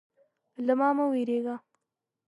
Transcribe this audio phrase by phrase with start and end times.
[0.65, 1.55] _له ما مه وېرېږه.